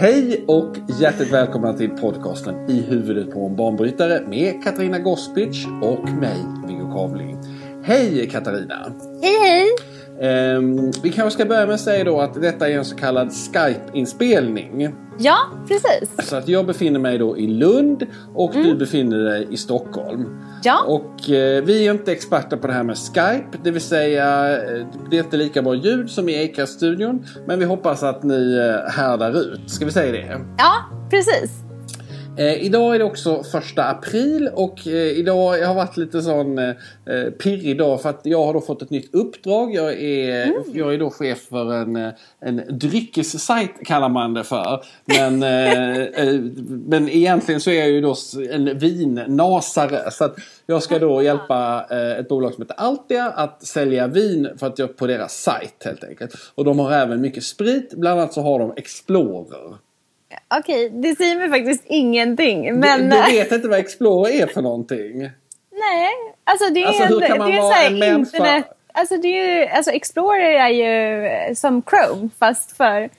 [0.00, 6.10] Hej och hjärtligt välkomna till podcasten I huvudet på en banbrytare med Katarina Gospic och
[6.10, 7.38] mig, Viggo Kavling.
[7.82, 8.92] Hej Katarina!
[9.22, 9.66] Hej hej!
[10.20, 13.32] Ehm, vi kanske ska börja med att säga då att detta är en så kallad
[13.32, 14.94] Skype-inspelning.
[15.18, 15.36] Ja,
[15.68, 16.28] precis.
[16.28, 20.40] Så att jag befinner mig då i Lund och du befinner dig i Stockholm.
[20.64, 20.84] Ja.
[20.86, 23.58] Och eh, vi är inte experter på det här med Skype.
[23.64, 27.26] Det vill säga eh, det är inte lika bra ljud som i Acast-studion.
[27.46, 29.70] Men vi hoppas att ni eh, härdar ut.
[29.70, 30.40] Ska vi säga det?
[30.58, 30.74] Ja,
[31.10, 31.67] precis.
[32.38, 36.58] Eh, idag är det också första april och eh, idag jag har varit lite sån
[36.58, 36.68] eh,
[37.06, 39.74] eh, pirrig dag för att jag har då fått ett nytt uppdrag.
[39.74, 44.84] Jag är, jag är då chef för en, eh, en dryckessajt kallar man det för.
[45.04, 48.14] Men, eh, eh, men egentligen så är jag ju då
[48.50, 50.10] en vinnasare.
[50.10, 50.36] Så att
[50.66, 51.86] jag ska då hjälpa
[52.18, 56.04] ett bolag som heter Altia att sälja vin för att jag, på deras sajt helt
[56.04, 56.34] enkelt.
[56.54, 57.94] Och de har även mycket sprit.
[57.96, 59.87] Bland annat så har de Explorer.
[60.58, 62.74] Okej, det säger mig faktiskt ingenting.
[62.80, 65.18] Men Du, du vet inte vad Explorer är för någonting?
[65.72, 66.08] nej,
[66.44, 68.36] alltså det är, Alltså, hur kan man det är vara en människa?
[68.36, 68.64] internet...
[68.92, 73.10] Alltså, det är ju, alltså Explorer är ju eh, som Chrome fast för...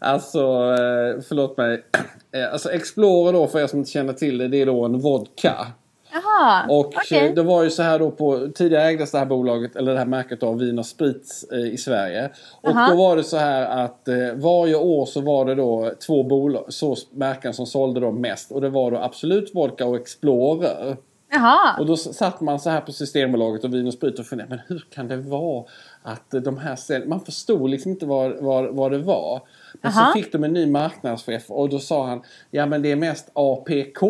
[0.00, 1.84] Alltså, eh, förlåt mig.
[2.34, 4.98] Eh, Alltså Explorer då, för er som inte känner till det, det är då en
[5.00, 5.66] vodka.
[6.12, 7.26] Jaha, Och okej.
[7.28, 9.98] eh, det var ju så här då på, tidigare ägdes det här bolaget, eller det
[9.98, 12.30] här märket av Vin och Sprit eh, i Sverige.
[12.60, 12.88] Och Aha.
[12.90, 16.64] då var det så här att eh, varje år så var det då två bolag,
[16.68, 18.50] så märken som sålde då mest.
[18.52, 20.96] Och det var då Absolut Vodka och Explorer.
[21.34, 24.50] Jaha, Och då satt man så här på Systembolaget och Vin och Sprit och funderade,
[24.56, 25.64] men hur kan det vara
[26.02, 29.40] att de här säl- Man förstod liksom inte vad, vad, vad det var.
[29.80, 30.06] Men Aha.
[30.06, 33.30] så fick de en ny marknadschef och då sa han, ja men det är mest
[33.34, 34.02] APK.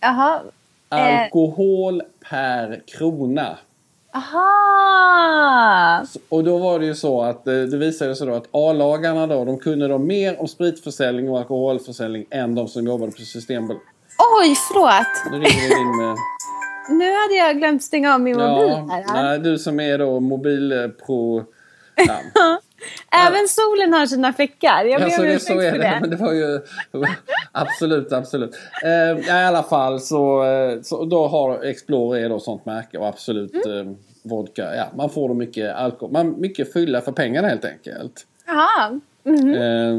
[0.00, 0.40] jaha.
[0.92, 3.56] Eh, Alkohol per krona.
[4.14, 6.04] Aha!
[6.28, 9.44] Och då var det ju så att eh, det visade sig då att A-lagarna då,
[9.44, 13.82] de kunde då mer om spritförsäljning och alkoholförsäljning än de som jobbade på Systembolaget.
[14.40, 15.32] Oj, förlåt.
[15.32, 16.16] Nu ringer det in med...
[16.90, 19.22] Nu hade jag glömt stänga av min mobil Ja, här.
[19.22, 21.44] nej, du som är då mobilpro...
[22.34, 22.58] Ja.
[23.26, 24.84] Även solen har sina fläckar.
[24.84, 25.98] Jag ber Alltså, om ursäkt för det.
[26.00, 26.60] Men det var ju...
[27.52, 28.58] absolut, absolut.
[28.84, 33.06] Eh, I alla fall så, eh, så då har Explorer är då sånt märke och
[33.06, 33.88] absolut Mm.
[33.88, 34.74] eh, vodka.
[34.76, 36.12] Ja, man får då mycket alkohol.
[36.12, 38.26] Man, mycket fylla för pengarna helt enkelt.
[38.46, 39.00] Jaha.
[39.26, 39.94] Eh,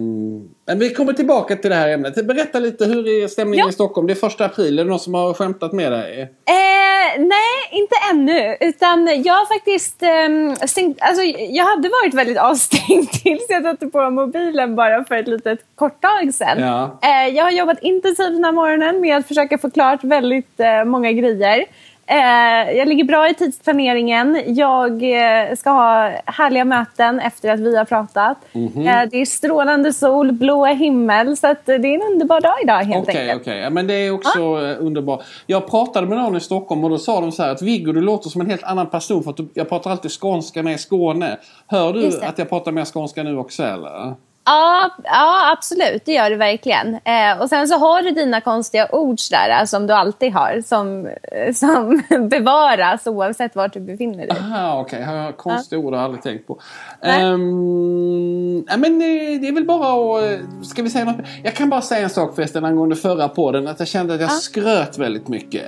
[0.65, 2.25] men vi kommer tillbaka till det här ämnet.
[2.27, 3.69] Berätta lite, hur är stämningen Ja.
[3.69, 4.07] i Stockholm?
[4.07, 4.79] Det är första april.
[4.79, 6.21] Är det någon som har skämtat med dig?
[6.45, 8.57] Eh, nej, inte ännu.
[8.59, 13.87] Utan jag har faktiskt ehm, stängt, alltså, jag hade varit väldigt avstängd tills jag satte
[13.87, 16.59] på mobilen bara för ett litet kort tag sedan.
[16.59, 16.99] Ja.
[17.01, 20.85] Eh, jag har jobbat intensivt den här morgonen med att försöka få klart väldigt eh,
[20.85, 21.65] många grejer.
[22.05, 24.41] Eh, jag ligger bra i tidsplaneringen.
[24.45, 28.37] Jag eh, ska ha härliga möten efter att vi har pratat.
[28.51, 28.87] Mhm.
[28.87, 31.37] Eh, det är strålande sol, blå himmel.
[31.37, 33.41] Så det är en underbar dag idag helt Okej, enkelt.
[33.41, 33.59] okej.
[33.59, 35.23] Ja, men det är också eh, underbart.
[35.45, 38.01] Jag pratade med någon i Stockholm och då sa de så här att Viggo du
[38.01, 41.37] låter som en helt annan person för att jag pratar alltid skånska i Skåne.
[41.67, 44.15] Hör du att jag pratar mer skånska nu också eller?
[44.45, 46.05] Ja, ja, absolut.
[46.05, 46.93] Det gör du verkligen.
[46.95, 50.61] Eh, och sen så har du dina konstiga ord där, eh, som du alltid har,
[50.65, 54.37] som, eh, som bevaras oavsett vart du befinner dig.
[54.39, 55.01] Aha, okej.
[55.03, 55.31] Okay.
[55.33, 56.59] Konstiga ord har jag aldrig tänkt på.
[57.01, 60.23] Um, ja, men det, det är väl bara att...
[60.31, 61.15] eh, Ska vi säga något?
[61.43, 63.67] Jag kan bara säga en sak förresten angående förra podden.
[63.67, 65.63] Att jag kände att jag skröt väldigt mycket.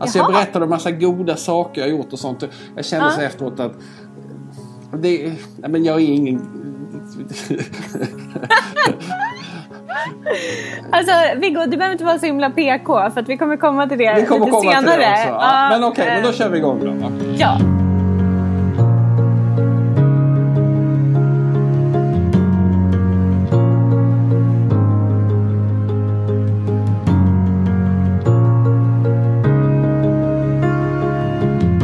[0.00, 2.44] Alltså jag berättade om massa goda saker jag gjort och sånt.
[2.76, 3.10] Jag kände Ja.
[3.12, 3.72] så efteråt att...
[5.02, 6.60] Det, ja, men jag är ingen...
[10.90, 13.98] Alltså, Viggo, du behöver inte vara så himla PK, för att vi kommer komma till
[13.98, 14.90] det Vi kommer lite komma senare.
[14.92, 15.46] till det också.
[15.46, 15.68] Ja.
[15.70, 17.10] Men okej, men då kör vi igång då.
[17.38, 17.58] Ja.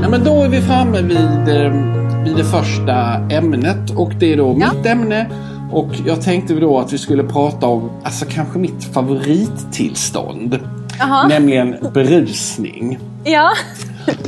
[0.03, 2.00] Ja, men då är vi framme vid, eh,
[2.31, 2.95] vid det första
[3.31, 4.73] ämnet och det är då Ja.
[4.73, 5.31] mitt ämne.
[5.73, 10.59] Och jag tänkte då att vi skulle prata om, alltså kanske mitt favorittillstånd.
[10.99, 11.29] Jaha.
[11.29, 12.99] Nämligen berusning.
[13.25, 13.51] Ja.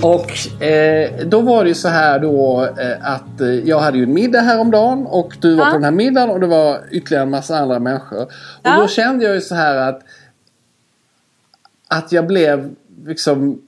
[0.03, 4.05] Och eh, då var det ju så här då eh, att eh, jag hade ju
[4.05, 5.71] en middag häromdagen och du var Ja.
[5.71, 8.23] på den här middagen och det var ytterligare en massa andra människor.
[8.23, 8.31] Och
[8.63, 8.79] Ja.
[8.81, 10.01] då kände jag ju så här att
[11.89, 12.71] att jag blev
[13.07, 13.59] liksom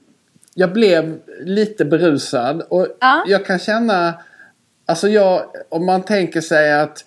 [0.57, 3.23] jag blev lite berusad och Ja.
[3.27, 4.13] jag kan känna
[4.85, 7.05] alltså jag om man tänker sig att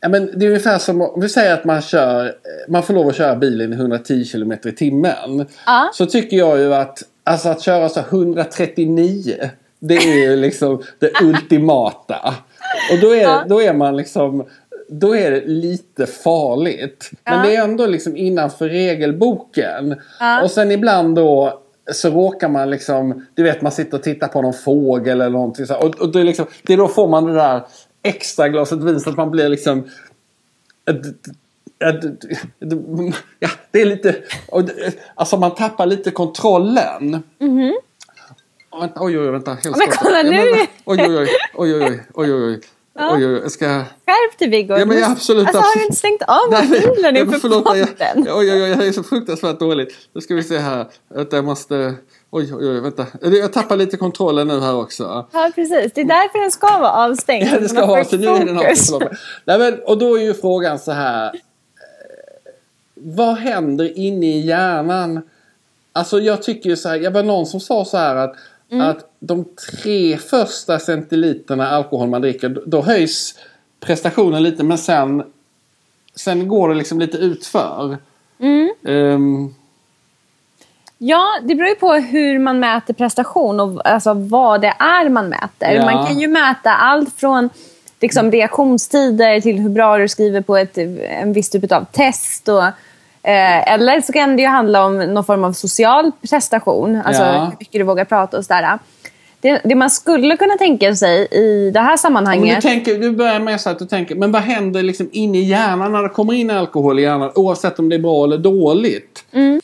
[0.00, 2.34] Ja, men det är ungefär som om vi säger att man kör
[2.68, 5.46] man får lov att köra bilen i 110 km i timmen.
[5.66, 5.90] Ja.
[5.94, 11.12] Så tycker jag ju att alltså att köra så 139 det är ju liksom det
[11.22, 12.34] ultimata.
[12.92, 13.44] Och då är, Ja.
[13.48, 14.46] då är man liksom
[14.90, 17.10] då är det lite farligt.
[17.24, 17.42] Men Ja.
[17.44, 19.96] det är ändå liksom innanför regelboken.
[20.20, 20.42] Ja.
[20.42, 21.60] Och sen ibland då
[21.92, 25.66] så råkar man liksom, du vet man sitter och tittar på någon fågel eller någonting
[25.66, 25.76] så.
[25.76, 27.62] Och, och det, är liksom, det är då får man det där
[28.02, 29.88] extra glaset vin så att man blir liksom
[33.38, 34.16] Ja, det är lite...
[35.14, 37.22] Alltså man tappar lite kontrollen.
[38.72, 39.50] Åh, vänta, oj, oj, vänta.
[39.50, 39.76] Helt.
[39.76, 42.60] Men kolla, nu- Oj, oj, oj, oj, oj, oj, oj, oj,
[42.94, 43.66] oj, oj, oj, jag ska...
[43.66, 44.76] Skärp dig Viggo.
[44.78, 48.26] Ja, men jag, absolut, Alltså har du inte stängt av mobilen inför förlåt, jag, podden?
[48.36, 49.94] oj, oj, oj, det är så fruktansvärt dåligt.
[50.12, 50.86] Nu ska vi se här.
[51.14, 51.94] Vänta, jag måste...
[52.30, 53.06] Oj, oj, oj, vänta.
[53.22, 55.26] Jag tappar lite kontrollen nu här också.
[55.32, 55.92] Ja, precis.
[55.94, 57.48] Det är därför den ska vara avstängd.
[57.52, 59.02] Ja, det ska vara så nu är den avstängd.
[59.44, 61.24] Nej, men, och då är ju frågan så här.
[61.26, 61.30] eh,
[62.94, 65.22] Vad händer inne i hjärnan?
[65.92, 66.96] Alltså jag tycker ju så här.
[66.96, 68.34] Jag var någon som sa så här att,
[68.70, 68.86] Mm.
[68.86, 72.62] att de tre första centiliterna alkohol man dricker.
[72.66, 73.34] Då, höjs
[73.80, 75.22] prestationen lite men sen,
[76.14, 77.98] sen går det liksom lite utför.
[78.38, 78.70] Mm.
[78.86, 79.54] Ehm,
[81.02, 85.28] Ja, det beror ju på hur man mäter prestation och alltså vad det är man
[85.28, 85.70] mäter.
[85.70, 85.84] Ja.
[85.84, 87.50] Man kan ju mäta allt från
[88.00, 92.48] liksom, reaktionstider till hur bra du skriver på ett, en viss typ av test.
[92.48, 92.62] Och,
[93.22, 97.02] eh, eller så kan det ju handla om någon form av social prestation.
[97.04, 97.32] Alltså Ja.
[97.44, 98.78] hur mycket du vågar prata och sådär.
[99.42, 102.56] Det, det man skulle kunna tänka sig i det här sammanhanget.
[102.62, 105.42] du, tänker, du börjar med så att du tänker, men vad händer liksom inne i
[105.42, 107.30] hjärnan när det kommer in alkohol i hjärnan?
[107.34, 109.24] Oavsett om det är bra eller dåligt.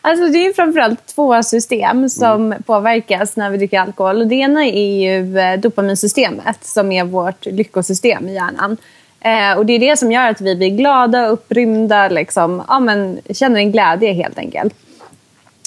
[0.00, 2.62] Alltså det är framförallt två system som Mm.
[2.62, 4.20] påverkas när vi dricker alkohol.
[4.20, 8.76] Och det ena är ju eh, dopaminsystemet som är vårt lyckosystem i hjärnan.
[9.20, 13.20] Eh, och det är det som gör att vi blir glada, upprymda, liksom, ja, men,
[13.30, 14.74] känner en glädje helt enkelt.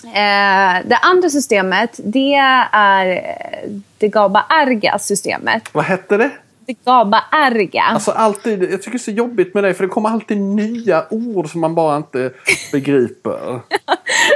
[0.04, 2.34] Eh, det andra systemet det
[2.74, 5.70] är eh, det GABA-erga systemet.
[5.72, 6.30] Vad hette det?
[6.66, 7.82] Det GABA-erga.
[7.82, 11.06] Alltså alltid, jag tycker det är så jobbigt med det för det kommer alltid nya
[11.10, 12.32] ord som man bara inte
[12.72, 13.60] begriper.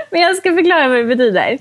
[0.09, 1.57] Men jag ska förklara vad det betyder.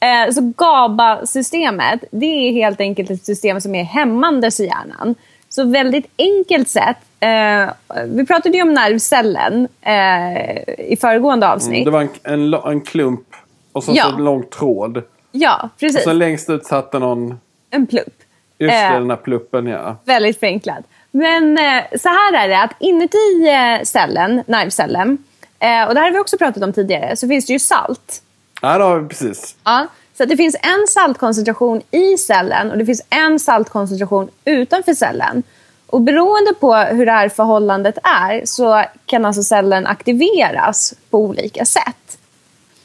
[0.00, 5.14] Eh, så GABA-systemet, det är helt enkelt ett system som är hämmande i hjärnan.
[5.48, 7.70] Så väldigt enkelt sett, eh,
[8.06, 11.84] vi pratade ju om nervcellen eh, i föregående avsnitt.
[11.84, 13.26] Det var en, en, en klump
[13.72, 14.04] och så, Ja.
[14.04, 15.02] så en lång tråd.
[15.32, 16.04] Ja, Och precis.
[16.04, 17.40] sen längst ut satt det någon,
[17.70, 18.14] En plupp.
[18.58, 18.92] just det, Eh.
[18.92, 19.96] den här pluppen ja.
[20.04, 20.84] Väldigt förenklat.
[21.10, 25.18] Men eh, så här är det att inuti eh, cellen, nervcellen,
[25.58, 28.22] eh, och det här har vi också pratat om tidigare, så finns det ju salt.
[28.62, 29.56] Ja, det har vi precis.
[29.64, 34.94] Ja, så att det finns en saltkoncentration i cellen och det finns en saltkoncentration utanför
[34.94, 35.42] cellen.
[35.86, 41.64] Och beroende på hur det här förhållandet är så kan alltså cellen aktiveras på olika
[41.64, 42.18] sätt.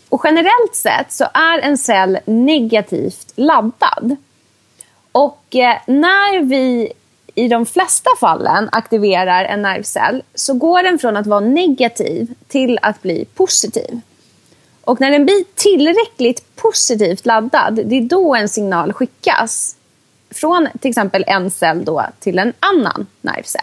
[0.10, 4.16] Och generellt sett så är en cell negativt laddad.
[5.12, 6.94] Och eh, när vi
[7.36, 12.80] i de flesta fallen aktiverar en nervcell så går den från att vara negativ till
[12.82, 14.02] att bli positiv.
[14.84, 19.76] Och när den blir tillräckligt positivt laddad, det är då en signal skickas
[20.32, 23.62] från till exempel en cell då till en annan nervcell.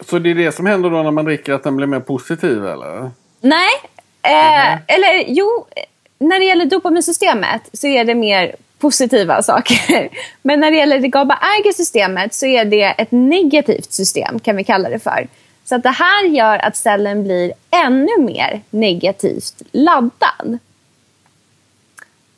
[0.00, 2.66] Så det är det som händer då när man dricker att den blir mer positiv
[2.66, 3.10] eller?
[3.40, 3.70] Nej,
[4.22, 5.66] eh, eller jo,
[6.18, 10.08] när det gäller dopaminsystemet så är det mer positiva saker.
[10.42, 14.64] Men när det gäller det GABA-erga systemet så är det ett negativt system kan vi
[14.64, 15.28] kalla det för.
[15.68, 20.58] Så att det här gör att cellen blir ännu mer negativt laddad.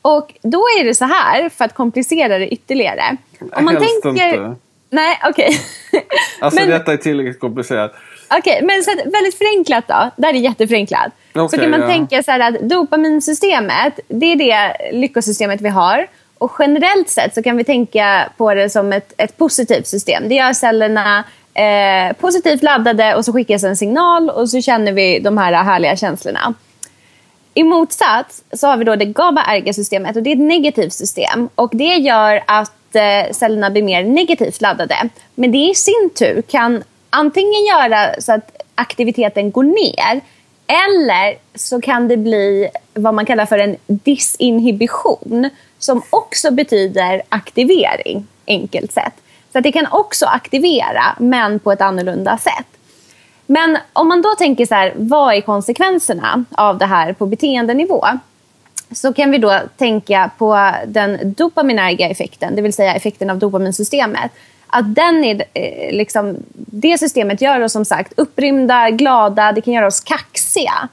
[0.02, 3.16] Och då är det så här, för att komplicera det ytterligare.
[3.52, 4.56] Helst inte.
[4.90, 5.60] Nej, okej.
[6.40, 7.94] Alltså Men- detta är tillräckligt komplicerat.
[8.38, 10.10] Okej, men så att, väldigt förenklat då.
[10.16, 11.12] Det här är jätteförenklat.
[11.32, 11.86] så Okej, kan man ja.
[11.86, 16.06] tänka så här att dopaminsystemet, det är det lyckosystemet vi har.
[16.38, 20.28] Och generellt sett så kan vi tänka på det som ett, ett positivt system.
[20.28, 25.18] Det gör cellerna eh, positivt laddade och så skickas en signal och så känner vi
[25.18, 26.54] de här härliga känslorna.
[27.54, 31.48] I motsats så har vi då det GABA-erga systemet och det är ett negativt system.
[31.54, 35.08] Och det gör att eh, cellerna blir mer negativt laddade.
[35.34, 40.20] Men det i sin tur kan antingen göra så att aktiviteten går ner
[40.66, 48.26] Eller så kan det bli vad man kallar för en disinhibition som också betyder aktivering,
[48.46, 49.14] enkelt sett.
[49.52, 52.66] Så det kan också aktivera, men på ett annorlunda sätt.
[53.46, 58.04] Men om man då tänker så här, vad är konsekvenserna av det här på beteendenivå?
[58.92, 64.32] Så kan vi då tänka på den dopaminerga effekten, det vill säga effekten av dopaminsystemet.
[64.66, 69.74] Att den är, eh, liksom, det systemet gör oss som sagt upprymda, glada, det kan
[69.74, 70.88] göra oss kaxiga.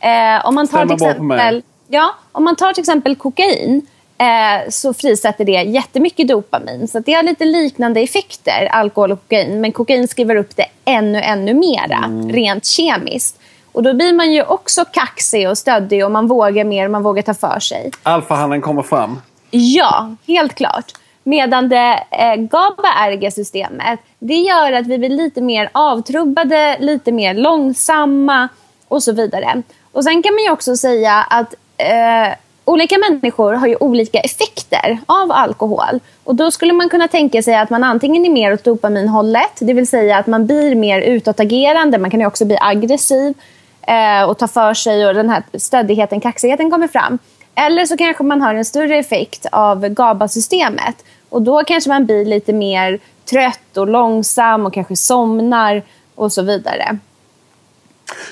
[0.00, 3.86] Eh, om man tar till exempel, ja, om man tar till exempel kokain
[4.20, 6.88] eh, så frisätter det jättemycket dopamin.
[6.88, 9.60] Så det har lite liknande effekter, alkohol och kokain.
[9.60, 12.32] Men kokain skriver upp det ännu, ännu mera, mm.
[12.32, 13.40] rent kemiskt.
[13.72, 17.22] Och då blir man ju också kaxig och stöddig och man vågar mer, man vågar
[17.22, 17.90] ta för sig.
[18.02, 19.20] Alfahannen kommer fram?
[19.50, 20.92] Ja, helt klart.
[21.22, 27.34] Medan det eh, GABA-erga systemet, det gör att vi blir lite mer avtrubbade, lite mer
[27.34, 28.48] långsamma
[28.88, 29.62] och så vidare.
[29.92, 32.34] Och sen kan man ju också säga att eh,
[32.70, 36.00] olika människor har ju olika effekter av alkohol.
[36.24, 39.72] Och då skulle man kunna tänka sig att man antingen är mer åt dopaminhållet, det
[39.72, 43.34] vill säga att man blir mer utåtagerande, man kan ju också bli aggressiv
[43.82, 47.18] eh, och ta för sig och den här stöddigheten, kaxigheten kommer fram.
[47.54, 52.24] Eller så kanske man har en större effekt av GABA-systemet och då kanske man blir
[52.24, 52.98] lite mer
[53.30, 55.82] trött och långsam och kanske somnar
[56.14, 56.98] och så vidare.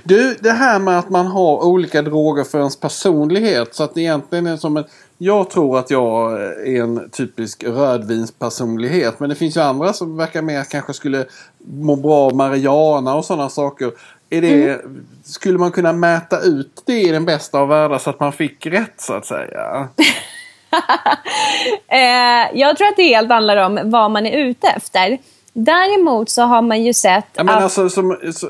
[0.02, 3.74] Du, det här med att man har olika droger för ens personlighet.
[3.74, 4.84] Så att det egentligen är som en...
[5.18, 9.20] Jag tror att jag är en typisk rödvinspersonlighet.
[9.20, 11.26] Men det finns ju andra som verkar mer kanske skulle
[11.58, 13.92] må bra av marijuana och sådana saker.
[14.30, 15.06] Är det, mm.
[15.24, 18.66] Skulle man kunna mäta ut det i den bästa av världar så att man fick
[18.66, 19.88] rätt så att säga?
[21.88, 25.18] eh, jag tror att det helt handlar om vad man är ute efter.
[25.52, 27.62] Däremot så har man ju sett ja, men att...
[27.62, 28.48] Alltså, som, så,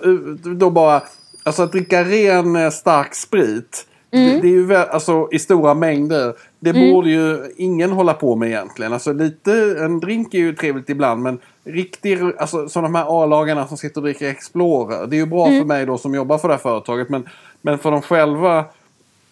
[0.57, 1.03] då bara,
[1.43, 3.87] alltså att dricka ren eh, stark sprit.
[4.11, 4.35] Mm.
[4.35, 6.35] Det, det, är ju alltså, i stora mängder.
[6.61, 6.93] Det mm.
[6.93, 8.93] borde ju ingen hålla på med egentligen.
[8.93, 13.67] Alltså lite, en drink är ju trevligt ibland men riktig, alltså som de här A-lagarna
[13.67, 15.07] som sitter och dricker Explorer.
[15.07, 15.61] Det är ju bra mm.
[15.61, 17.29] för mig då som jobbar för det här företaget men,
[17.63, 18.65] men för dem själva,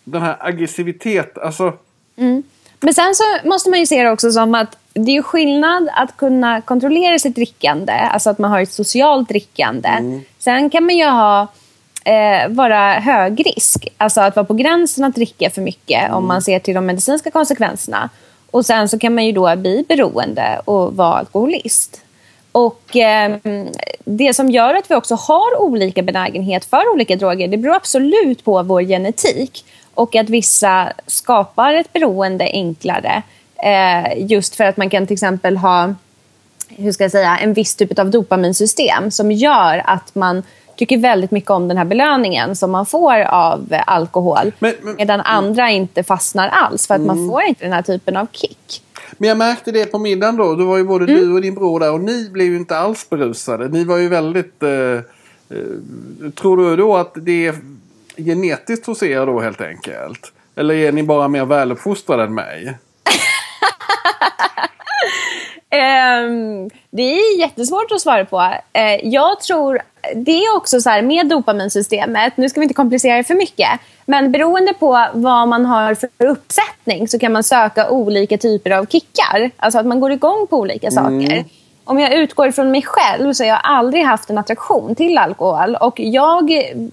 [0.05, 1.73] den här aggressivitet, alltså.
[2.17, 2.43] Mm.
[2.81, 6.17] Men sen så måste man ju se det också som att det är skillnad att
[6.17, 9.89] kunna kontrollera sitt drickande, alltså att man har ett socialt drickande.
[9.89, 10.21] Mm.
[10.39, 11.49] Sen kan man ju ha
[12.07, 16.15] eh, vara hög risk, alltså att vara på gränsen att dricka för mycket mm.
[16.15, 18.11] om man ser till de medicinska konsekvenserna.
[18.51, 22.01] Och sen så kan man ju då bli beroende och vara alkoholist.
[22.53, 23.37] Och eh,
[24.05, 28.45] Det som gör att vi också har olika benägenhet för olika droger det beror absolut
[28.45, 29.65] på vår genetik.
[29.95, 33.23] Och att vissa skapar ett beroende enklare
[33.63, 35.95] eh, just för att man kan till exempel ha
[36.69, 40.43] hur ska jag säga, en viss typ av dopaminsystem som gör att man
[40.76, 44.52] tycker väldigt mycket om den här belöningen som man får av alkohol.
[44.59, 47.16] Men, men, medan andra inte fastnar alls för att mm.
[47.16, 48.83] man får inte den här typen av kick.
[49.18, 50.54] Men jag märkte det på middagen då.
[50.54, 51.16] Då var ju både mm.
[51.16, 53.68] du och din bror där och ni blev ju inte alls berusade.
[53.68, 54.62] Ni var ju väldigt...
[54.62, 55.02] Eh, eh,
[56.35, 57.54] tror du då att det är
[58.16, 60.33] genetiskt hos er då helt enkelt?
[60.56, 62.78] Eller är ni bara mer väluppfostrade än mig?
[65.73, 68.38] um, det är jättesvårt att svara på.
[68.38, 69.80] Uh, jag tror,
[70.14, 73.68] det är också så här med dopaminsystemet, nu ska vi inte komplicera det för mycket,
[74.04, 78.87] men beroende på vad man har för uppsättning så kan man söka olika typer av
[78.87, 79.50] kickar.
[79.56, 81.32] Alltså att man går igång på olika saker.
[81.32, 81.44] Mm.
[81.85, 85.75] Om jag utgår från mig själv så har jag aldrig haft en attraktion till alkohol
[85.75, 86.50] och jag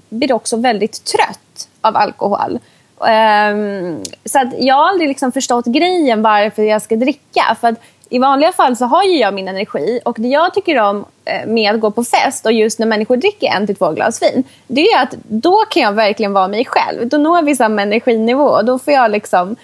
[0.09, 2.59] blir också väldigt trött av alkohol.
[2.99, 7.57] Um, så att jag har aldrig liksom förstått grejen varför jag ska dricka.
[7.61, 7.81] För att
[8.13, 11.47] i vanliga fall så har ju jag min energi och det jag tycker om eh,
[11.47, 14.43] med att gå på fest och just när människor dricker en till två glas vin
[14.67, 17.07] det är att då kan jag verkligen vara mig själv.
[17.07, 19.55] Då når vi samma energinivå och då får jag liksom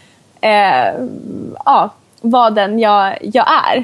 [0.41, 0.93] eh,
[1.65, 1.89] ja,
[2.21, 3.83] vara den jag, jag är.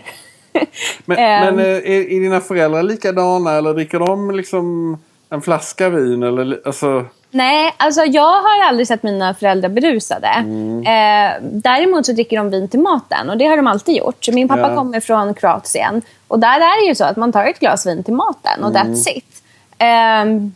[1.05, 4.97] men, men eh, är, är dina föräldrar likadana eller dricker de liksom
[5.29, 6.23] en flaska vin?
[6.23, 7.05] Eller, alltså...
[7.35, 10.27] Nej, alltså jag har aldrig sett mina föräldrar berusade.
[10.27, 10.79] Mm.
[10.79, 14.27] Eh, däremot så dricker de vin till maten och det har de alltid gjort.
[14.33, 14.75] Min pappa ja.
[14.75, 18.03] kommer från Kroatien och där är det ju så att man tar ett glas vin
[18.03, 18.93] till maten och mm.
[18.93, 19.43] that's it.
[19.77, 20.51] Eh,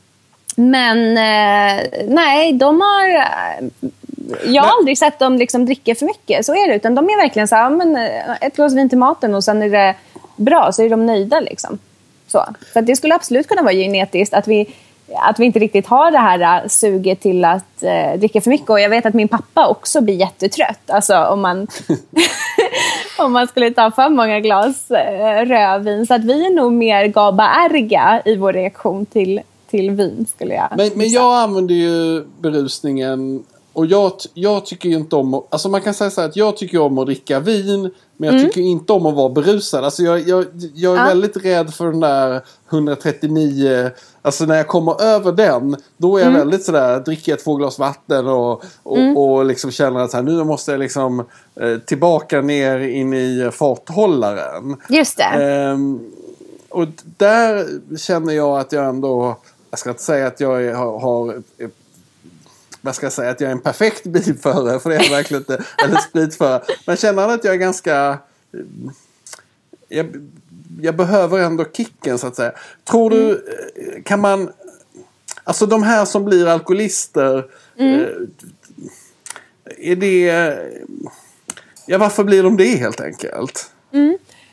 [0.56, 3.08] men eh, nej, de har...
[4.46, 4.78] Jag har men...
[4.80, 6.76] aldrig sett dem liksom dricka för mycket, så är det.
[6.76, 9.62] Utan de är verkligen så här, men, eh, ett glas vin till maten och sen
[9.62, 9.96] är det
[10.36, 11.40] bra, så är de nöjda.
[11.40, 11.80] Liksom.
[12.28, 12.46] Så.
[12.74, 14.76] så det skulle absolut kunna vara genetiskt att vi
[15.16, 18.70] att vi inte riktigt har det här äh, suget till att eh, dricka för mycket.
[18.70, 20.90] Och jag vet att min pappa också blir jättetrött.
[20.90, 21.68] Alltså om man,
[23.20, 26.08] om man skulle ta för många glas eh, rödvin.
[26.08, 30.68] Så att vi är nog mer GABA-ärga i vår reaktion till till vin skulle jag
[30.78, 35.70] Men, men jag använder ju berusningen och jag, jag tycker ju inte om att, alltså
[35.70, 38.62] man kan säga så här att jag tycker om att dricka vin men jag tycker
[38.62, 39.84] inte om att vara berusad.
[39.86, 40.46] Alltså jag, jag,
[40.76, 41.06] jag är Ja.
[41.06, 46.32] väldigt rädd för den där 139, alltså när jag kommer över den då är jag
[46.32, 50.24] väldigt sådär, dricker jag två glas vatten och, och, och liksom känner att så här,
[50.24, 51.20] nu måste jag liksom
[51.56, 54.76] eh, tillbaka ner in i farthållaren.
[54.90, 55.24] Just det.
[55.24, 56.12] Ehm,
[56.70, 56.86] och
[57.18, 59.36] där känner jag att jag ändå,
[59.70, 61.44] jag ska inte säga att jag har, har
[62.80, 65.10] eh, vad ska jag säga, att jag är en perfekt bilförare, för det är jag
[65.10, 66.62] verkligen inte, eller spritförare.
[66.68, 68.18] Men jag känner att jag är ganska,
[68.54, 68.60] eh,
[69.90, 70.30] jag,
[70.82, 72.52] jag behöver ändå kicken så att säga.
[72.84, 74.52] Tror du, eh, kan man,
[75.44, 77.38] alltså de här som blir alkoholister,
[77.78, 78.08] eh,
[79.78, 80.58] är det,
[81.86, 83.72] ja varför blir de det helt enkelt?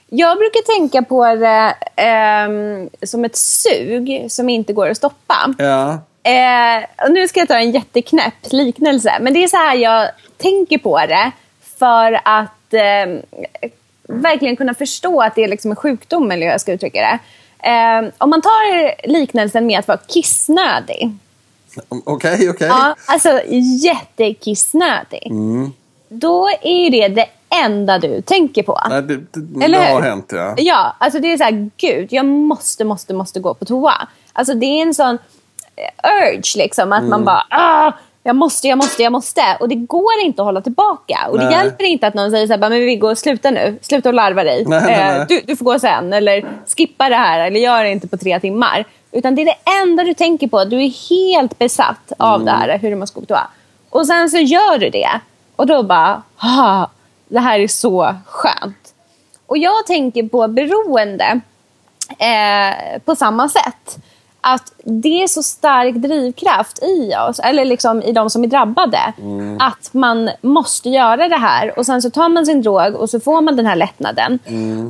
[0.08, 5.54] Jag brukar tänka på det ehm, som ett sug som inte går att stoppa.
[5.58, 5.98] Ja.
[6.26, 9.16] Eh, nu ska jag ta en jätteknäpp liknelse.
[9.20, 11.30] Men det är så här jag tänker på det.
[11.78, 13.70] För att eh,
[14.02, 17.18] verkligen kunna förstå att det är liksom en sjukdom, eller hur jag ska uttrycka det.
[17.68, 21.10] Eh, om man tar liknelsen med att vara kissnödig.
[21.88, 22.68] Okej, okej.
[22.68, 23.40] Ja, alltså
[23.82, 25.32] jättekissnödig.
[26.08, 27.26] Då är ju det det
[27.64, 28.80] enda du tänker på.
[28.88, 30.54] Nej, det, det, Eller det har hänt ja.
[30.56, 34.08] Ja, alltså det är så här, gud, jag måste, måste, måste gå på toa.
[34.32, 35.18] Alltså det är en sån
[36.22, 37.10] urge liksom, att Mm.
[37.10, 37.92] man bara, ah,
[38.22, 39.42] jag måste, jag måste, jag måste.
[39.60, 41.18] Och det går inte att hålla tillbaka.
[41.30, 41.54] Och det Nej.
[41.54, 44.44] hjälper inte att någon säger så här, men vi går, sluta nu, sluta att larva
[44.44, 44.64] dig.
[44.66, 45.20] Nej, nej, nej.
[45.20, 46.44] Eh, Du, du får gå sen, eller
[46.76, 48.84] skippa det här, eller gör det inte på tre timmar.
[49.12, 50.64] Utan det är det enda du tänker på.
[50.64, 52.44] Du är helt besatt av Mm.
[52.46, 53.48] det här, hur gå på toa.
[53.90, 55.20] Och sen så gör du det.
[55.56, 56.86] Och då bara, ah,
[57.28, 58.92] det här är så skönt.
[59.46, 61.40] Och jag tänker på beroende
[62.18, 63.98] eh, på samma sätt.
[64.48, 69.12] Att det är så stark drivkraft i oss, eller liksom i de som är drabbade.
[69.60, 73.20] Att man måste göra det här och sen så tar man sin drog och så
[73.20, 74.38] får man den här lättnaden.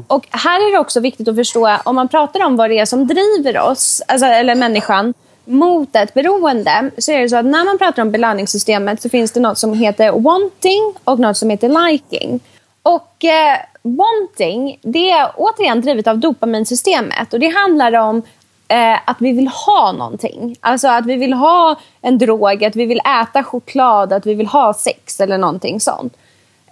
[0.07, 2.85] Och här är det också viktigt att förstå, om man pratar om vad det är
[2.85, 7.65] som driver oss, alltså, eller människan, mot ett beroende så är det så att när
[7.65, 11.89] man pratar om belöningssystemet så finns det något som heter wanting och något som heter
[11.89, 12.41] liking.
[12.83, 18.23] Och eh, wanting, det är återigen drivet av dopaminsystemet och det handlar om
[18.69, 20.57] eh, att vi vill ha någonting.
[20.61, 24.47] Alltså att vi vill ha en drog, att vi vill äta choklad, att vi vill
[24.47, 26.17] ha sex eller någonting sånt.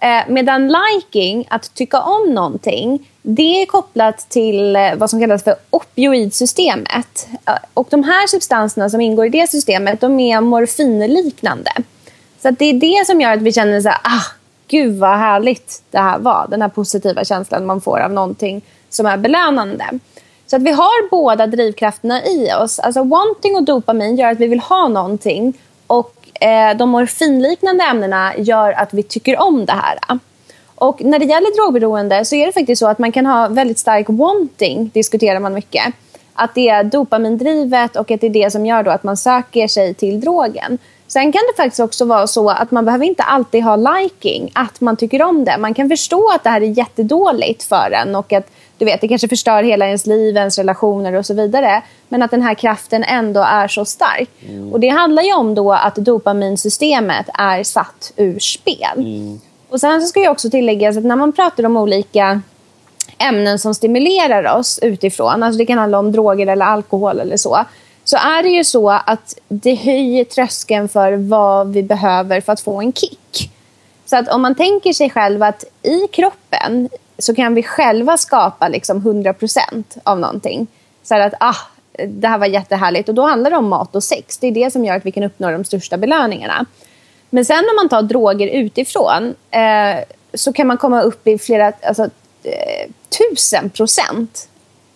[0.01, 5.43] Eh, medan liking, att tycka om någonting, det är kopplat till eh, vad som kallas
[5.43, 7.27] för opioidsystemet.
[7.45, 11.71] Eh, och de här substanserna som ingår i det systemet, de är morfinliknande.
[12.41, 14.25] Så att det är det som gör att vi känner så här, ah,
[14.67, 16.47] gud vad härligt det här var.
[16.49, 19.85] Den här positiva känslan man får av någonting som är belönande.
[20.47, 22.79] Så att vi har båda drivkrafterna i oss.
[22.79, 25.53] Alltså wanting och dopamin gör att vi vill ha någonting.
[25.87, 29.99] Och eh, de morfinliknande ämnena gör att vi tycker om det här.
[30.75, 33.79] Och när det gäller drogberoende så är det faktiskt så att man kan ha väldigt
[33.79, 35.83] stark wanting, diskuterar man mycket.
[36.33, 39.67] Att det är dopamindrivet och att det är det som gör då att man söker
[39.67, 40.77] sig till drogen.
[41.07, 44.81] Sen kan det faktiskt också vara så att man behöver inte alltid ha liking, att
[44.81, 45.57] man tycker om det.
[45.57, 49.07] Man kan förstå att det här är jättedåligt för en och att du vet, det
[49.07, 51.81] kanske förstör hela ens liv, ens relationer och så vidare.
[52.09, 54.29] Men att den här kraften ändå är så stark.
[54.71, 59.05] Och det handlar ju om då att dopaminsystemet är satt ur spel.
[59.69, 62.41] Och sen så ska jag också tillägga att när man pratar om olika
[63.17, 67.65] ämnen som stimulerar oss utifrån, alltså det kan handla om droger eller alkohol eller så,
[68.03, 72.61] så är det ju så att det höjer tröskeln för vad vi behöver för att
[72.61, 73.51] få en kick.
[74.05, 78.67] Så att om man tänker sig själv att i kroppen så kan vi själva skapa
[78.67, 80.67] liksom 100% av någonting.
[81.03, 81.55] Så att ah,
[82.07, 83.09] det här var jättehärligt.
[83.09, 84.37] Och då handlar det om mat och sex.
[84.37, 86.65] Det är det som gör att vi kan uppnå de största belöningarna.
[87.29, 91.73] Men sen när man tar droger utifrån eh, så kan man komma upp i flera,
[91.81, 92.03] alltså,
[92.43, 94.49] eh, tusen procent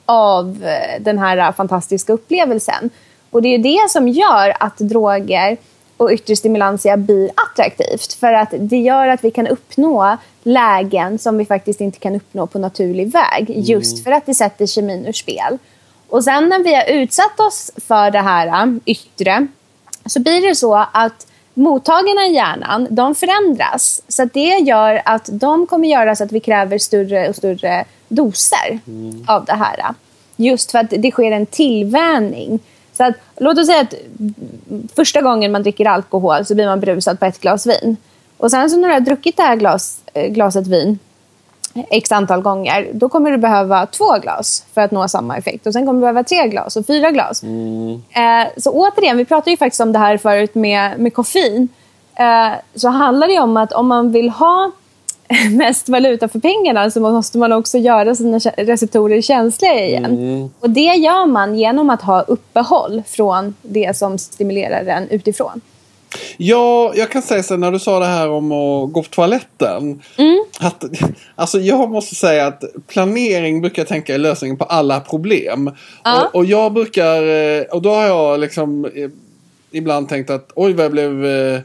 [0.06, 2.90] av eh, den här eh, fantastiska upplevelsen.
[3.32, 5.58] Och det är det som gör att droger
[6.00, 8.14] och yttre stimulantia blir attraktivt.
[8.14, 12.48] För att det gör att vi kan uppnå lägen som vi faktiskt inte kan uppnå
[12.48, 13.50] på naturlig väg.
[13.70, 15.58] Just för att det sätter kemin ur spel.
[16.10, 19.48] Och sen när vi har utsatt oss för det här äh, yttre
[20.06, 24.02] så blir det så att mottagarna i hjärnan de förändras.
[24.08, 28.80] Så det gör att de kommer göra så att vi kräver större och större doser
[29.28, 29.94] av det här.
[30.36, 32.60] Just för att det sker en tillvänjning.
[33.00, 33.94] Så att, låt oss säga att
[34.96, 37.98] första gången man dricker alkohol så blir man brusad på ett glas vin.
[38.38, 41.00] Och sen så när du har druckit det här glas, eh, glaset vin
[41.90, 45.68] x antal gånger, då kommer du behöva två glas för att nå samma effekt.
[45.68, 47.44] Och sen kommer du behöva tre glas och fyra glas.
[47.44, 51.68] Eh, så återigen, vi pratade ju faktiskt om det här förut med, med koffein.
[52.16, 54.72] Eh, så handlar det om att om man vill ha
[55.52, 60.50] mest valuta för pengarna så måste man också göra sina receptorer känsliga igen.
[60.60, 65.62] Och det gör man genom att ha uppehåll från det som stimulerar den utifrån.
[66.38, 70.02] Ja, jag kan säga så när du sa det här om att gå på toaletten.
[70.60, 70.84] Att,
[71.36, 75.72] alltså jag måste säga att planering brukar jag tänka är lösningen på alla problem.
[76.04, 76.24] Ja.
[76.24, 79.10] Och, och jag brukar, eh, och då har jag liksom eh,
[79.72, 81.56] ibland tänkt att oj vad jag blev, eh,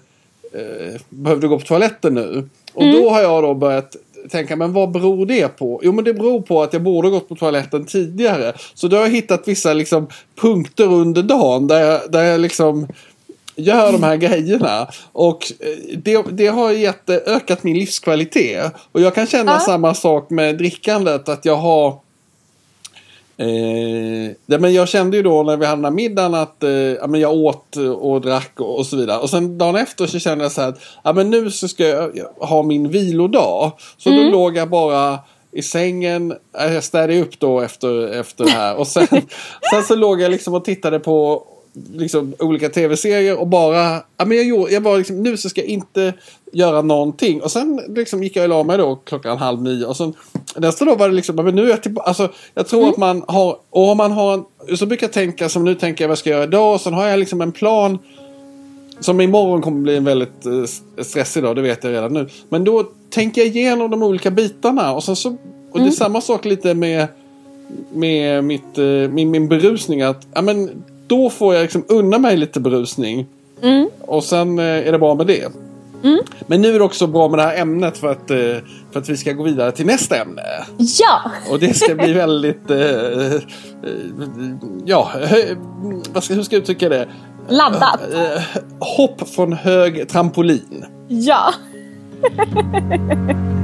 [0.53, 2.49] eh, behövde gå på toaletten nu.
[2.75, 3.97] Och då har jag då börjat
[4.31, 5.81] tänka, men vad beror det på?
[5.83, 8.53] Jo men det beror på att jag borde gått på toaletten tidigare.
[8.75, 10.07] Så då har jag hittat vissa liksom
[10.41, 12.87] punkter under dagen där jag, där jag liksom
[13.57, 14.89] gör de här grejerna.
[15.13, 18.73] Och eh, det, det har gett, ökat min livskvalitet.
[18.93, 19.61] Och jag kan känna Ja.
[19.61, 21.29] samma sak med drickandet.
[21.29, 22.04] Att jag har...
[23.37, 26.71] Eh, ja, men jag kände ju då när vi hade den här middagen att eh,
[26.71, 29.19] ja, men jag åt och drack och, och så vidare.
[29.19, 31.87] Och sen dagen efter så kände jag så här att ja, men nu så ska
[31.89, 33.73] jag ha min vilodag.
[33.99, 35.19] Så då låg jag bara
[35.53, 36.35] i sängen.
[36.59, 38.77] eh, Jag städade upp då efter, efter det här.
[38.77, 39.07] Och sen,
[39.73, 41.43] sen så låg jag liksom och tittade på
[41.93, 45.61] liksom, olika tv-serier och bara, ja, men jag, gjorde, jag var liksom, nu så ska
[45.61, 46.15] jag inte
[46.53, 47.43] göra någonting.
[47.43, 49.87] Och sen liksom gick jag och la mig då klockan halv nio.
[49.87, 50.15] Och sen
[50.57, 52.09] nästa dag var det liksom, men nu är jag tillbaka.
[52.09, 55.49] Alltså, jag tror att man har, och om man har en, så brukar jag tänka
[55.49, 56.75] som nu tänker jag vad ska jag göra idag.
[56.75, 57.99] Och sen har jag liksom en plan.
[59.01, 62.29] Som imorgon kommer bli en väldigt eh, stressig dag, det vet jag redan nu.
[62.49, 64.93] Men då tänker jag igenom de olika bitarna.
[64.93, 65.37] Och, sen så,
[65.71, 67.07] och det är samma sak lite med,
[67.93, 70.03] med mitt, eh, min, min berusning.
[70.03, 73.27] Att, ja, men, då får jag liksom unna mig lite berusning.
[74.01, 75.53] Och sen eh, är det bra med det.
[76.47, 78.37] Men nu är det också bra med det här ämnet för att, eh,
[78.93, 80.43] för att vi ska gå vidare till nästa ämne.
[80.79, 81.31] Ja!
[81.51, 82.71] Och det ska bli väldigt...
[82.71, 83.41] Eh, eh,
[84.85, 85.11] ja,
[86.13, 87.09] vad ska, hur ska jag uttrycka det?
[87.49, 88.01] Laddat.
[88.79, 90.85] Hopp från hög trampolin.
[91.09, 91.55] Ja!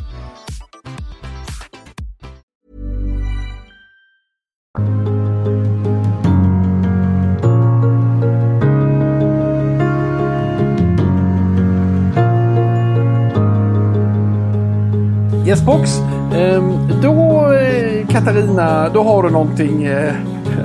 [15.51, 15.89] Yes box.
[16.35, 20.13] Ehm, då eh, Katarina, då har du någonting eh,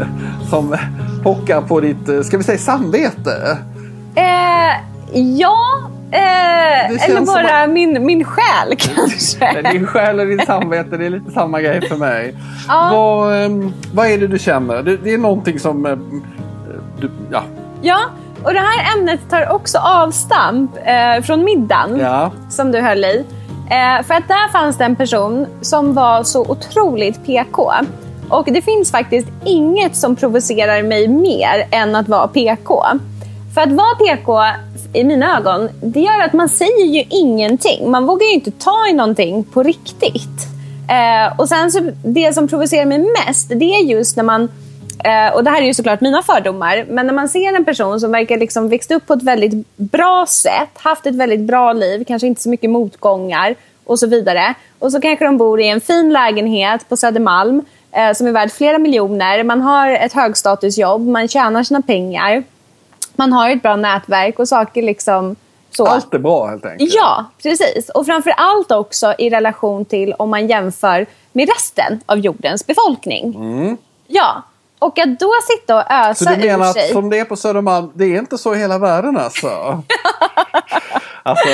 [0.51, 0.77] som
[1.23, 3.59] pockar på ditt, eh, ska vi säga samvete?
[4.15, 4.77] Eh,
[5.21, 5.57] ja,
[6.11, 9.63] eh, eller bara att- min, min själ kanske.
[9.73, 12.35] Din själ och ditt samvete, det är lite samma grej för mig.
[12.69, 12.89] Ja.
[12.93, 14.83] Vad, ehm, vad är det du känner?
[14.83, 15.83] Det, det är någonting som...
[17.01, 17.43] Du, ja.
[17.83, 17.99] Ja,
[18.43, 22.31] och det här ämnet tar också avstamp eh, från middagen Ja.
[22.51, 23.25] som du höll i.
[23.71, 27.73] Eh, för att där fanns det en person som var så otroligt PK.
[28.29, 32.85] Och det finns faktiskt inget som provocerar mig mer än att vara PK.
[33.55, 34.41] För att vara PK
[34.93, 37.91] i mina ögon, det gör att man säger ju ingenting.
[37.91, 40.47] Man vågar ju inte ta i någonting på riktigt.
[40.89, 44.49] Eh, och sen så, det som provocerar mig mest, det är just när man
[45.05, 48.01] Eh, och det här är ju såklart mina fördomar, men när man ser en person
[48.01, 52.05] som verkar liksom växt upp på ett väldigt bra sätt, haft ett väldigt bra liv,
[52.07, 53.55] kanske inte så mycket motgångar
[53.85, 54.55] och så vidare.
[54.79, 58.53] Och så kanske de bor i en fin lägenhet på Södermalm eh, som är värd
[58.53, 59.45] flera miljoner.
[59.45, 62.43] Man har ett högstatusjobb, man tjänar sina pengar.
[63.17, 65.37] Man har ett bra nätverk och saker liksom
[65.77, 65.87] så.
[65.87, 66.95] Allt är bra helt enkelt.
[66.95, 67.89] Ja, precis.
[67.89, 73.37] Och framför allt också i relation till om man jämför med resten av jordens befolkning.
[74.07, 74.43] Ja,
[74.79, 76.93] Och att då sitta och ösa Så du menar ur att sig.
[76.93, 79.49] som det är på Södermalm, det är inte så i hela världen alltså?
[81.23, 81.49] alltså,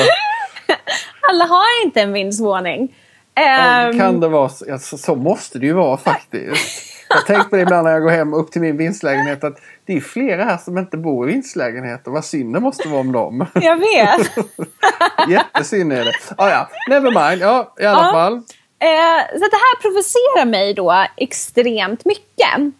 [1.30, 2.94] Alla har inte en vindsvåning.
[3.34, 4.72] Ehm, kan det vara så?
[4.72, 6.88] Alltså, så måste det ju vara faktiskt.
[7.08, 9.56] Jag tänkt på det ibland när jag går hem upp till min vindslägenhet att
[9.86, 12.10] det är flera här som inte bor i vindslägenheter.
[12.10, 13.46] Vad synd det måste vara om dem.
[13.54, 14.30] Jag vet.
[15.28, 16.12] Jättesynd är det.
[16.36, 17.42] Ah, ja, never mind.
[17.42, 18.12] Ja, i alla Ja.
[18.12, 18.32] fall.
[18.78, 22.72] Eh, så det här provocerar mig då extremt mycket.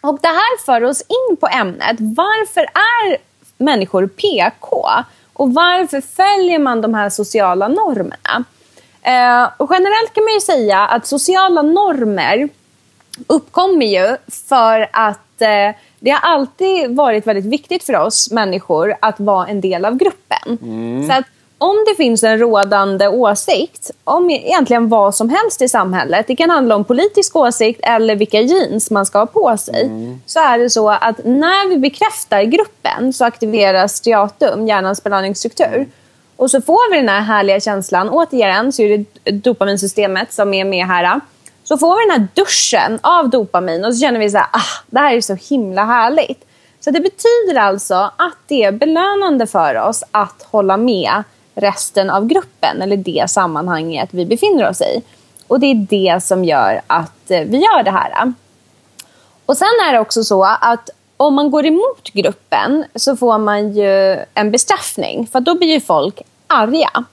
[0.00, 1.96] Och det här för oss in på ämnet.
[1.98, 3.16] Varför är
[3.58, 4.88] människor PK?
[5.32, 8.44] Och varför följer man de här sociala normerna?
[9.02, 12.48] Eh, och generellt kan man ju säga att sociala normer
[13.26, 14.16] uppkommer ju
[14.48, 19.60] för att eh, det har alltid varit väldigt viktigt för oss människor att vara en
[19.60, 20.58] del av gruppen.
[21.08, 21.24] Så att
[21.60, 26.50] om det finns en rådande åsikt om egentligen vad som helst i samhället, det kan
[26.50, 29.90] handla om politisk åsikt eller vilka jeans man ska ha på sig,
[30.26, 35.88] så är det så att när vi bekräftar gruppen så aktiveras striatum, hjärnans belöningsstruktur.
[36.36, 38.08] Och så får vi den här härliga känslan.
[38.08, 41.20] Återigen så är det dopaminsystemet som är med här.
[41.64, 44.82] Så får vi den här duschen av dopamin och så känner vi så här, ah,
[44.86, 46.44] det här är så himla härligt.
[46.80, 51.22] Så det betyder alltså att det är belönande för oss att hålla med
[51.54, 55.02] resten av gruppen eller det sammanhanget vi befinner oss i.
[55.46, 58.32] Och det är det som gör att eh, vi gör det här.
[59.46, 63.72] Och sen är det också så att om man går emot gruppen så får man
[63.72, 65.26] ju en bestraffning.
[65.26, 67.04] För då blir ju folk arga.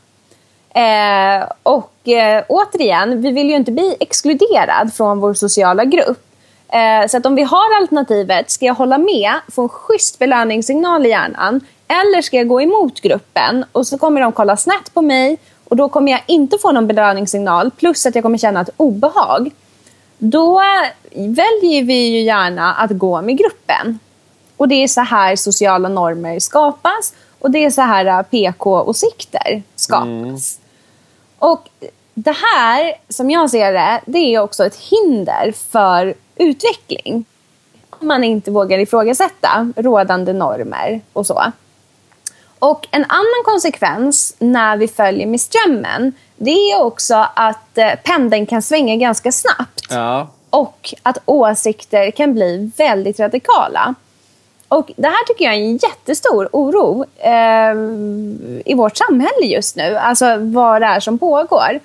[0.70, 6.24] Eh, och eh, återigen, vi vill ju inte bli exkluderad från vår sociala grupp.
[6.70, 11.06] Eh, så att om vi har alternativet, ska jag hålla med, få en schysst belöningssignal
[11.06, 15.02] i hjärnan eller ska jag gå emot gruppen och så kommer de kolla snett på
[15.02, 18.70] mig och då kommer jag inte få någon belöningssignal plus att jag kommer känna ett
[18.78, 19.52] obehag.
[20.18, 20.62] Då
[21.14, 24.00] väljer vi ju gärna att gå med gruppen.
[24.58, 30.60] Och det är så här sociala normer skapas och det är så här PK-åsikter skapas.
[31.40, 31.70] Och
[32.14, 37.26] det här, som jag ser det, det är också ett hinder för utveckling.
[37.90, 41.44] Om man inte vågar ifrågasätta rådande normer och så.
[42.60, 48.46] Och en annan konsekvens när vi följer med strömmen det är också att eh, pendeln
[48.46, 50.28] kan svänga ganska snabbt Ja.
[50.50, 53.96] och att åsikter kan bli väldigt radikala.
[54.68, 57.74] Och Det här tycker jag är en jättestor oro eh,
[58.66, 59.96] i vårt samhälle just nu.
[59.98, 61.80] Alltså vad det är som pågår.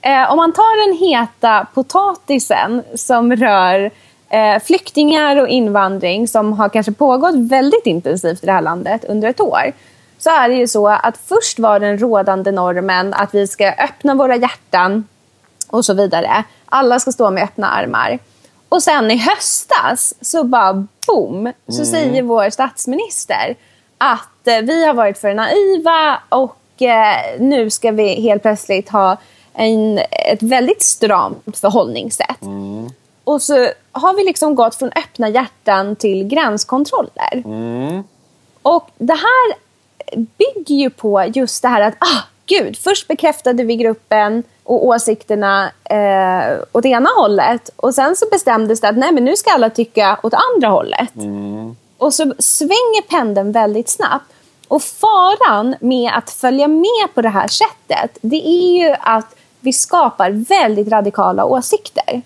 [0.00, 3.90] Eh, om man tar den heta potatisen som rör
[4.28, 9.28] eh, flyktingar och invandring som har kanske pågått väldigt intensivt i det här landet under
[9.28, 9.72] ett år
[10.24, 14.14] så är det ju så att först var den rådande normen att vi ska öppna
[14.14, 15.08] våra hjärtan
[15.68, 16.44] och så vidare.
[16.66, 18.18] Alla ska stå med öppna armar.
[18.68, 23.54] Och sen i höstas så bara boom så säger vår statsminister
[23.98, 29.16] att eh, vi har varit för naiva och eh, nu ska vi helt plötsligt ha
[29.52, 29.98] en,
[30.30, 32.40] ett väldigt stramt förhållningssätt.
[33.24, 37.42] Och så har vi liksom gått från öppna hjärtan till gränskontroller.
[38.62, 39.63] Och det här
[40.16, 45.70] bygger ju på just det här att ah, gud, först bekräftade vi gruppen och åsikterna
[45.84, 49.70] eh, åt ena hållet och sen så bestämdes det att nej, men nu ska alla
[49.70, 51.12] tycka åt andra hållet.
[51.98, 54.32] Och så svänger pendeln väldigt snabbt.
[54.68, 59.72] Och faran med att följa med på det här sättet det är ju att vi
[59.72, 62.22] skapar väldigt radikala åsikter.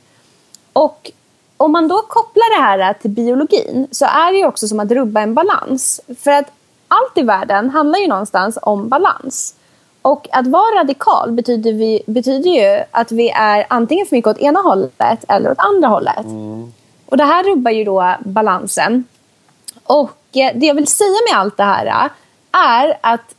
[0.72, 1.10] Och
[1.56, 4.90] om man då kopplar det här till biologin så är det ju också som att
[4.90, 6.00] rubba en balans.
[6.20, 6.50] För att
[6.88, 9.54] allt i världen handlar ju någonstans om balans.
[10.02, 14.38] Och att vara radikal betyder, vi, betyder ju att vi är antingen för mycket åt
[14.38, 16.26] ena hållet eller åt andra hållet.
[17.06, 19.04] Och det här rubbar ju då balansen.
[19.84, 22.10] Och eh, det jag vill säga med allt det här eh,
[22.60, 23.34] är att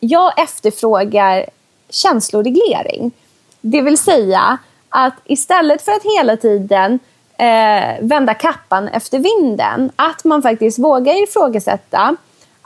[0.00, 1.46] jag efterfrågar
[1.90, 3.12] känsloreglering.
[3.60, 4.58] Det vill säga
[4.88, 6.98] att istället för att hela tiden
[7.38, 12.16] eh, vända kappan efter vinden, att man faktiskt vågar ifrågasätta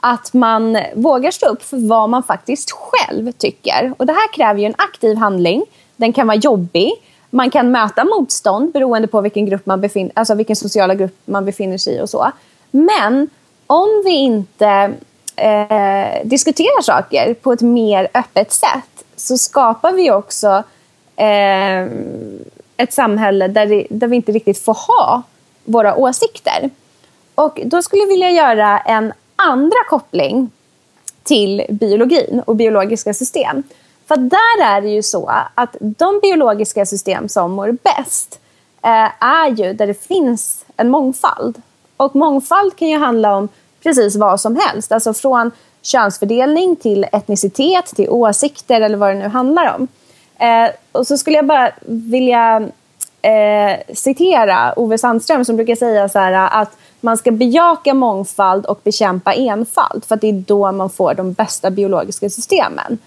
[0.01, 3.93] att man vågar stå upp för vad man faktiskt själv tycker.
[3.97, 5.63] Och Det här kräver ju en aktiv handling.
[5.95, 6.91] Den kan vara jobbig.
[7.29, 11.45] Man kan möta motstånd beroende på vilken, grupp man befin- alltså vilken sociala grupp man
[11.45, 12.01] befinner sig i.
[12.01, 12.31] och så.
[12.71, 13.29] Men
[13.67, 14.93] om vi inte
[15.35, 20.63] eh, diskuterar saker på ett mer öppet sätt så skapar vi också
[21.15, 21.83] eh,
[22.77, 25.21] ett samhälle där, det, där vi inte riktigt får ha
[25.63, 26.69] våra åsikter.
[27.35, 29.13] Och Då skulle jag vilja göra en
[29.49, 30.51] andra koppling
[31.23, 33.63] till biologin och biologiska system.
[34.07, 38.39] För där är det ju så att de biologiska system som mår bäst
[38.83, 41.61] eh, är ju där det finns en mångfald.
[41.97, 43.47] Och mångfald kan ju handla om
[43.83, 44.91] precis vad som helst.
[44.91, 45.51] Alltså från
[45.81, 49.87] könsfördelning till etnicitet, till åsikter eller vad det nu handlar om.
[50.39, 52.67] Eh, och så skulle jag bara vilja
[53.21, 58.79] eh, citera Ove Sandström som brukar säga så här, att man ska bejaka mångfald och
[58.83, 62.97] bekämpa enfald för att det är då man får de bästa biologiska systemen.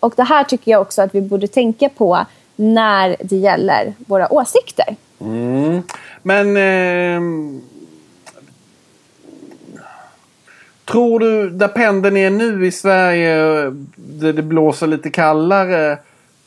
[0.00, 4.32] Och det här tycker jag också att vi borde tänka på när det gäller våra
[4.32, 4.96] åsikter.
[5.20, 5.82] Mm.
[6.22, 7.20] Men eh,
[10.84, 13.34] tror du, där pendeln är nu i Sverige,
[13.96, 15.98] där det blåser lite kallare,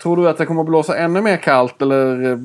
[0.01, 2.37] tror du att det kommer att blåsa ännu mer kallt eller eh,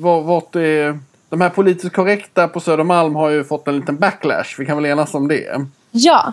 [0.00, 0.98] vart är...
[1.28, 4.54] De här politiskt korrekta på Södermalm har ju fått en liten backlash.
[4.58, 5.66] Vi kan väl enas om det?
[5.90, 6.32] Ja,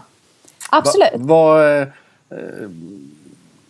[0.70, 1.10] absolut.
[1.16, 1.88] Va, va, eh,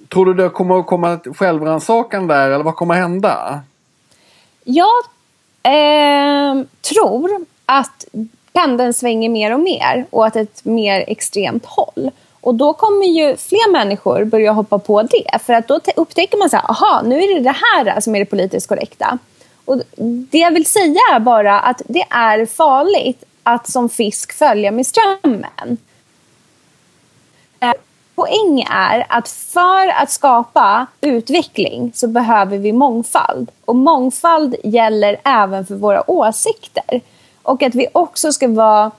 [0.10, 3.62] tror du det kommer att komma självrannsakan där eller vad kommer att hända?
[4.64, 5.04] Jag
[5.64, 8.06] eh, tror att
[8.54, 12.12] pendeln svänger mer och mer åt ett mer extremt håll.
[12.42, 15.40] Och då kommer ju fler människor börja hoppa på det.
[15.46, 18.20] För att då upptäcker man så här, aha, nu är det det här som är
[18.20, 19.18] det politiskt korrekta.
[19.72, 24.72] Och det jag vill säga är bara att det är farligt att som fisk följa
[24.72, 25.78] med strömmen.
[27.60, 27.74] Eh,
[28.16, 33.52] poäng är att för att skapa utveckling så behöver vi mångfald.
[33.66, 37.02] Och mångfald gäller även för våra åsikter.
[37.44, 38.92] Och att vi också ska vara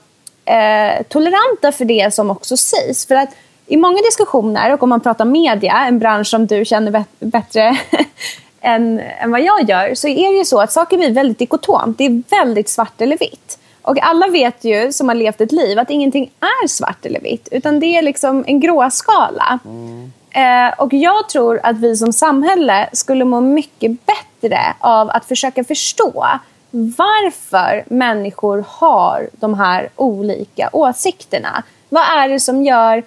[0.45, 3.05] eh, toleranta för det som också sägs.
[3.07, 3.29] För att
[3.65, 7.77] i många diskussioner, och om man pratar media, en bransch som du känner bättre
[8.63, 11.97] än, än vad jag gör så är det ju så att saker blir väldigt dikotomt.
[11.97, 13.59] Det är väldigt svart eller vitt.
[13.81, 17.47] Och alla vet ju som har levt ett liv att ingenting är svart eller vitt
[17.51, 19.59] utan det är liksom en gråskala.
[19.65, 20.11] Mm.
[20.31, 25.63] Eh, och jag tror att vi som samhälle skulle må mycket bättre av att försöka
[25.63, 26.27] förstå
[26.71, 31.63] varför människor har de här olika åsikterna.
[31.89, 33.03] Vad är det som gör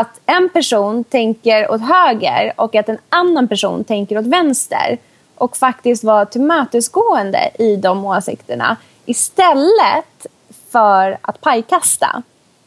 [0.00, 4.98] att en person tänker åt höger och att en annan person tänker åt vänster
[5.34, 10.26] och faktiskt vara tillmötesgående i de åsikterna istället
[10.70, 12.22] för att pajkasta.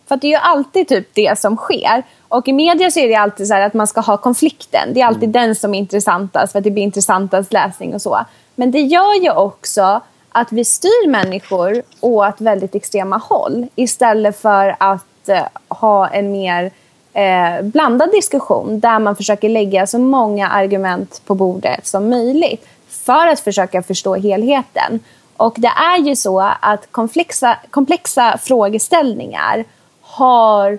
[0.07, 2.03] För det är ju alltid typ det som sker.
[2.27, 4.93] Och i media så är det alltid så att man ska ha konflikten.
[4.93, 5.31] Det är alltid mm.
[5.31, 8.25] den som är intressantast för att det blir intressantast läsning och så.
[8.55, 14.75] Men det gör ju också att vi styr människor åt väldigt extrema håll istället för
[14.79, 16.71] att eh, ha en mer
[17.13, 23.28] eh, blandad diskussion där man försöker lägga så många argument på bordet som möjligt för
[23.28, 24.99] att försöka förstå helheten.
[25.38, 29.65] Och det är ju så att komplexa, komplexa frågeställningar
[30.02, 30.78] har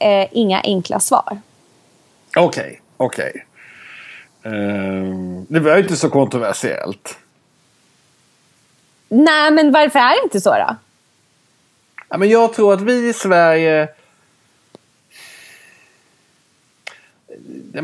[0.00, 1.40] eh, inga enkla svar.
[2.36, 3.28] Okej, okay, okej.
[3.28, 3.42] Okay.
[4.46, 7.18] Uh, det var ju inte så kontroversiellt.
[9.08, 10.76] Nej, men varför är det inte så då?
[12.08, 13.88] Ja, men jag tror att vi i Sverige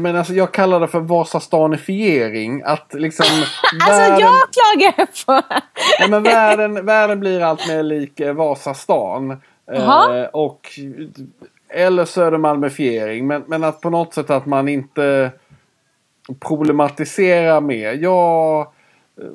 [0.00, 2.62] menar, alltså, jag kallar det för Vasastanifiering.
[2.64, 3.26] Att liksom...
[3.80, 5.56] alltså världen, jag klagar på...
[5.98, 9.40] ja, men världen, världen blir allt mer lik eh, Vasastan.
[9.72, 10.68] Eh, och,
[11.68, 13.26] eller Södermalmifiering.
[13.26, 15.30] Men, men att på något sätt att man inte
[16.40, 17.92] problematiserar mer.
[17.92, 18.60] Jag...
[19.20, 19.26] Eh,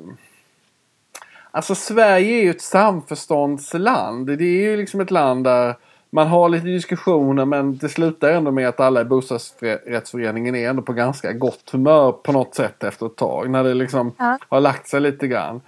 [1.50, 4.26] alltså Sverige är ju ett samförståndsland.
[4.26, 5.74] Det är ju liksom ett land där
[6.10, 10.82] man har lite diskussioner men det slutar ändå med att alla i bostadsrättsföreningen är ändå
[10.82, 13.50] på ganska gott humör på något sätt efter ett tag.
[13.50, 14.38] När det liksom ja.
[14.48, 15.60] har lagt sig lite grann.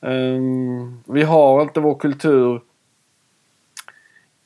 [0.00, 2.60] Um, vi har inte vår kultur.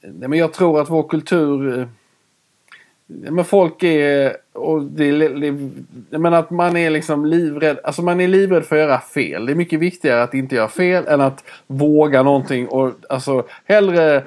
[0.00, 1.86] Men jag tror att vår kultur eh,
[3.06, 5.70] men folk är, och det, det,
[6.10, 9.46] jag menar att man är liksom livrädd, alltså man är livrädd för att göra fel.
[9.46, 14.22] Det är mycket viktigare att inte göra fel än att våga någonting och alltså hellre,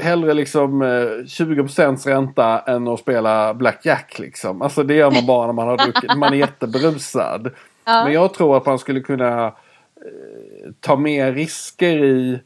[0.00, 4.62] hellre liksom 20% eh, ränta än att spela blackjack liksom.
[4.62, 7.50] Alltså det gör man bara när man har druckit, man är jätteberusad.
[7.84, 8.04] Ja.
[8.04, 12.40] Men jag tror att man skulle kunna eh, ta mer risker i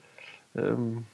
[0.53, 1.05] um,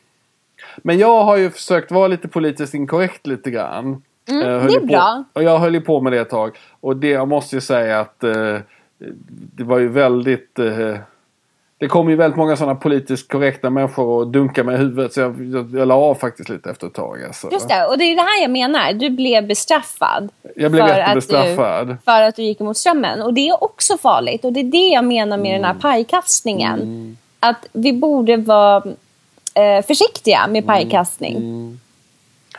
[0.76, 4.02] men jag har ju försökt vara lite politiskt inkorrekt lite grann.
[4.30, 5.24] Mm, eh, det är bra.
[5.32, 6.58] och jag höll ju på med det ett tag.
[6.80, 8.56] Och det, jag måste ju säga att eh,
[9.28, 10.58] det var ju väldigt...
[10.58, 10.96] Eh,
[11.78, 15.12] det kom ju väldigt många sådana politiskt korrekta människor och dunka mig i huvudet.
[15.12, 17.24] Så jag, jag, jag la av faktiskt lite efter ett tag.
[17.24, 17.48] Alltså.
[17.52, 18.92] Just det, och det är det här jag menar.
[18.92, 20.28] Du blev bestraffad.
[20.56, 21.96] Jag blev jättebestraffad.
[22.04, 23.22] För att du gick emot strömmen.
[23.22, 24.44] Och det är också farligt.
[24.44, 25.52] Och det är det jag menar med mm.
[25.52, 25.80] den här mm.
[25.80, 26.80] pajkastningen.
[26.80, 27.16] Mm.
[27.40, 28.82] Att vi borde vara
[29.54, 30.66] eh, försiktiga med mm.
[30.66, 31.36] pajkastning.
[31.36, 31.80] Mm.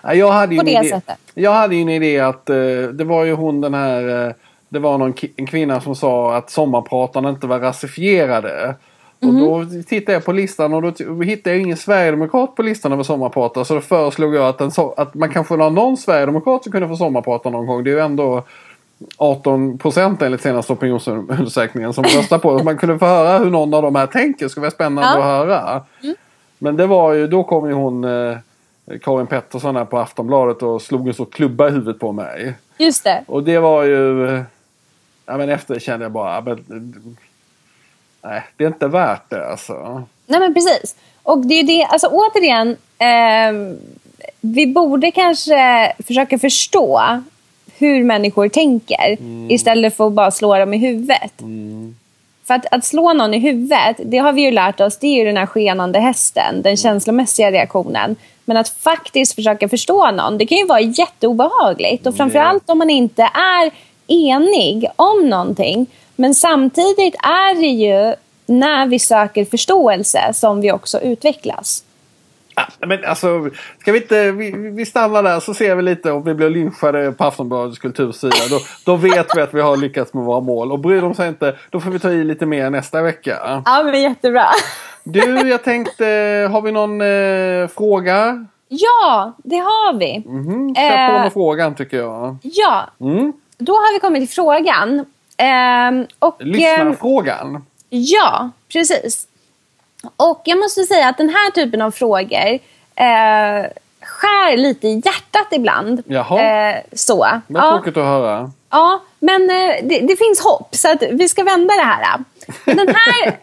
[0.04, 1.18] Jag hade ju på det idé, sättet.
[1.34, 4.34] Jag hade ju en idé att uh, det var ju hon den här uh,
[4.70, 8.76] det var någon en kvinna som sa att sommarpratarna inte var rasifierade.
[9.22, 13.04] Och då tittade jag på listan och då hittade jag ingen sverigedemokrat på listan över
[13.04, 13.64] sommarpratar.
[13.64, 16.96] Så då föreslog jag att, so- att man kanske har någon sverigedemokrat som kunde få
[16.96, 17.84] sommarprata någon gång.
[17.84, 18.44] Det är ju ändå
[19.18, 22.64] 18 procent enligt senaste opinionsundersökningen som röstar på det.
[22.64, 24.46] Man kunde få höra hur någon av de här tänker.
[24.46, 25.18] Det skulle vara spännande Ja.
[25.18, 25.82] att höra.
[26.60, 28.38] Men det var ju, då kom ju hon eh,
[29.02, 32.54] Karin Pettersson här på Aftonbladet och slog en så klubba i huvudet på mig.
[32.78, 33.24] Just det.
[33.28, 34.28] Och det var ju...
[34.36, 34.42] eh,
[35.26, 36.42] Ja men efter kände jag bara...
[36.42, 40.04] Men, eh, nej, det är inte värt det alltså.
[40.26, 40.96] Nej men precis.
[41.24, 42.78] Och det är det, alltså återigen.
[42.98, 43.78] ehm,
[44.42, 47.02] vi borde kanske försöka förstå
[47.78, 49.18] hur människor tänker
[49.52, 51.34] istället för att bara slå dem i huvudet.
[52.48, 55.16] För att, att slå någon i huvudet, det har vi ju lärt oss, det är
[55.20, 58.16] ju den här skenande hästen, den känslomässiga reaktionen.
[58.46, 62.08] Men att faktiskt försöka förstå någon, det kan ju vara jätteobehagligt.
[62.08, 63.72] Och framförallt om man inte är
[64.08, 65.88] enig om någonting.
[66.16, 68.16] Men samtidigt är det ju
[68.46, 71.84] när vi söker förståelse som vi också utvecklas.
[72.80, 73.50] Men alltså,
[73.80, 74.32] ska vi inte...
[74.32, 78.36] Vi, vi stannar där så ser vi lite om vi blir lynchade på Aftonbladets kultursida.
[78.50, 80.72] Då, då vet vi att vi har lyckats med våra mål.
[80.72, 83.62] Och bryr de sig inte, då får vi ta i lite mer nästa vecka.
[83.66, 84.46] Ja, men jättebra.
[85.04, 86.06] Du, jag tänkte,
[86.52, 88.46] har vi någon eh, fråga?
[88.68, 90.16] Ja, det har vi.
[90.26, 91.22] Mm, kör på Eh.
[91.24, 92.38] med frågan tycker jag.
[92.42, 93.34] Ja, Mm.
[93.58, 95.06] då har vi kommit till frågan.
[95.38, 97.66] Ehm, och, Lyssnarfrågan.
[97.90, 99.28] Ja, precis.
[100.18, 102.60] Och jag måste säga att den här typen av frågor
[102.96, 103.70] eh,
[104.02, 106.04] skär lite i hjärtat ibland.
[106.08, 106.42] Jaha.
[106.42, 107.28] Eh, så.
[107.48, 108.52] Vad Ja, tråkigt att höra.
[108.70, 112.20] ja, men eh, det, det finns hopp så att vi ska vända det här.
[112.66, 113.38] Den här,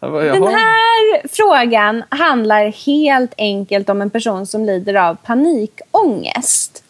[0.32, 6.84] den här frågan handlar helt enkelt om en person som lider av panikångest.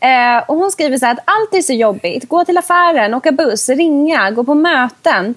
[0.00, 2.28] Eh, och hon skriver så här att allt är så jobbigt.
[2.28, 5.34] Gå till affären, åka buss, ringa, gå på möten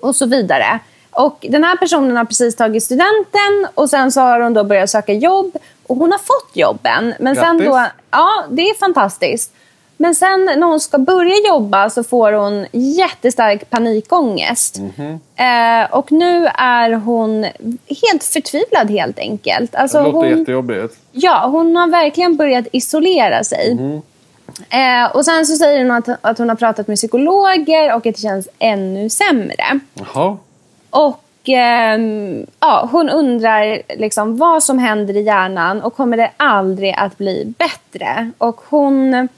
[0.00, 0.78] och så vidare.
[1.12, 4.90] Och den här personen har precis tagit studenten och sen så har hon då börjat
[4.90, 5.56] söka jobb
[5.86, 7.14] och hon har fått jobben.
[7.20, 7.66] Men sen Grattis.
[7.66, 9.52] då, ja, det är fantastiskt.
[9.96, 14.78] Men sen när hon ska börja jobba så får hon jättestark panikångest.
[14.78, 15.20] Mhm.
[15.36, 17.46] Eh, och nu är hon
[18.02, 19.74] helt förtvivlad helt enkelt.
[19.74, 20.96] Alltså, Det låter hon, jättejobbigt.
[21.12, 23.78] Ja, hon har verkligen börjat isolera sig.
[24.70, 28.14] Eh, och sen så säger hon att, att hon har pratat med psykologer och att
[28.14, 29.80] det känns ännu sämre.
[29.94, 30.36] Jaha.
[30.92, 36.94] Och ehm, ja, hon undrar liksom vad som händer i hjärnan och kommer det aldrig
[36.98, 38.30] att bli bättre?
[38.38, 39.28] Och hon...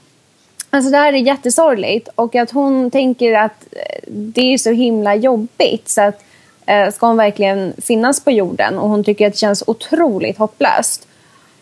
[0.69, 5.15] Alltså det här är jättesorgligt och att hon tänker att eh, det är så himla
[5.15, 6.23] jobbigt så att
[6.65, 11.07] eh, ska hon verkligen finnas på jorden och hon tycker att det känns otroligt hopplöst.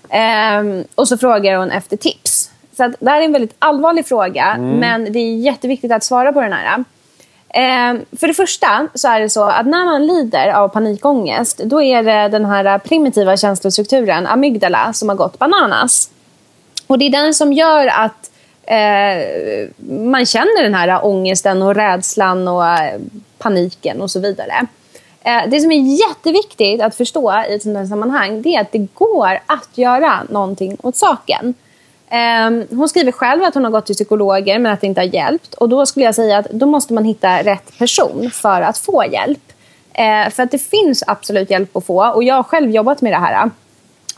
[0.09, 2.51] Ehm, och så frågar hon efter tips.
[2.77, 6.33] Så att det här är en väldigt allvarlig fråga men det är jätteviktigt att svara
[6.33, 6.83] på den här.
[7.55, 11.81] Eh, för det första så är det så att när man lider av panikångest då
[11.81, 16.09] är det den här primitiva känslostrukturen, amygdala, som har gått bananas.
[16.87, 18.31] Och det är den som gör att
[18.63, 22.99] eh, man känner den här ångesten och rädslan och eh,
[23.37, 24.67] paniken och så vidare.
[25.23, 28.71] Eh, det som är jätteviktigt att förstå i ett sånt här sammanhang det är att
[28.71, 31.53] det går att göra någonting åt saken.
[32.13, 35.05] Eh, hon skriver själv att hon har gått till psykologer men att det inte har
[35.05, 35.53] hjälpt.
[35.53, 39.05] Och då skulle jag säga att då måste man hitta rätt person för att få
[39.11, 39.51] hjälp.
[39.93, 43.13] Eh, för att det finns absolut hjälp att få och jag har själv jobbat med
[43.13, 43.51] det här äh,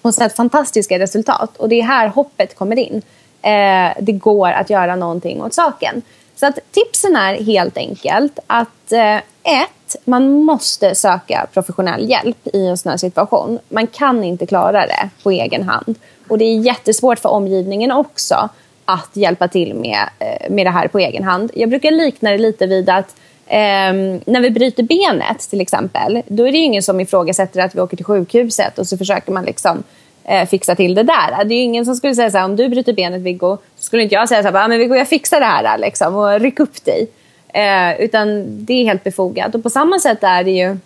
[0.01, 1.57] och sett fantastiska resultat.
[1.57, 3.01] Och det är här hoppet kommer in.
[3.41, 6.01] Eh, det går att göra någonting åt saken.
[6.35, 12.67] Så att tipsen är helt enkelt att eh, ett, man måste söka professionell hjälp i
[12.67, 13.59] en sån här situation.
[13.69, 15.95] Man kan inte klara det på egen hand.
[16.27, 18.49] Och det är jättesvårt för omgivningen också
[18.85, 21.51] att hjälpa till med, eh, med det här på egen hand.
[21.53, 23.15] Jag brukar likna det lite vid att
[23.47, 27.81] Ehm, när vi bryter benet till exempel, då är det ingen som ifrågasätter att vi
[27.81, 29.83] åker till sjukhuset och så försöker man liksom
[30.23, 31.43] eh, fixa till det där.
[31.45, 34.03] Det är ingen som skulle säga så här, om du bryter benet Viggo, så skulle
[34.03, 36.85] inte jag säga så här, men Viggo jag fixar det här liksom, och ryck upp
[36.85, 37.07] dig.
[37.47, 39.55] Eh, utan det är helt befogat.
[39.55, 40.77] Och på samma sätt är det ju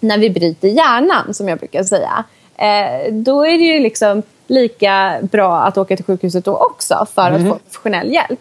[0.00, 2.24] när vi bryter hjärnan, som jag brukar säga.
[2.56, 4.22] Eh, då är det ju liksom
[4.52, 8.40] lika bra att åka till sjukhuset då också för att få professionell hjälp.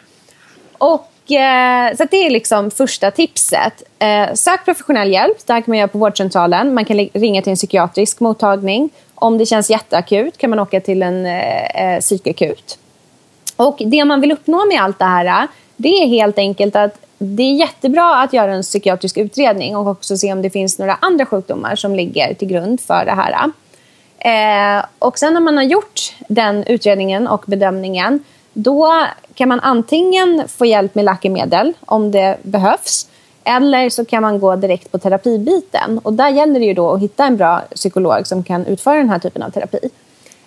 [0.77, 3.83] Och, eh, så det är liksom första tipset.
[3.99, 5.37] Eh, sök professionell hjälp.
[5.45, 6.73] Det här kan man göra på vårdcentralen.
[6.73, 8.89] Man kan ringa till en psykiatrisk mottagning.
[9.15, 12.77] Om det känns jätteakut kan man åka till en eh, eh, psykakut.
[13.55, 15.47] Och det man vill uppnå med allt det här
[15.81, 20.17] det är helt enkelt att det är jättebra att göra en psykiatrisk utredning och också
[20.17, 23.51] se om det finns några andra sjukdomar som ligger till grund för det här.
[24.25, 30.47] Eh, och sen när man har gjort den utredningen och bedömningen då kan man antingen
[30.47, 33.07] få hjälp med läkemedel om det behövs
[33.43, 35.97] Eller så kan man gå direkt på terapibiten.
[36.03, 39.09] Och där gäller det ju då att hitta en bra psykolog som kan utföra den
[39.09, 39.89] här typen av terapi.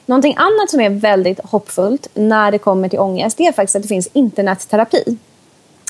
[0.07, 3.83] Någonting annat som är väldigt hoppfullt när det kommer till ångest det är faktiskt att
[3.83, 5.18] det finns internetterapi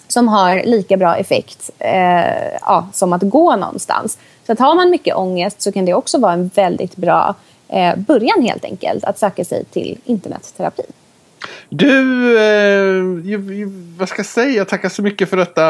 [0.09, 4.19] som har lika bra effekt eh, ja, som att gå någonstans.
[4.47, 7.35] Så att har man mycket ångest så kan det också vara en väldigt bra
[7.69, 10.83] eh, början helt enkelt att söka sig till internetterapi.
[11.69, 14.65] Du, eh, vad ska jag säga?
[14.65, 15.65] Tackar så mycket för detta,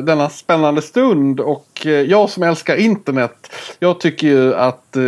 [0.00, 1.40] denna spännande stund.
[1.40, 5.02] Och eh, jag som älskar internet, jag tycker ju att eh,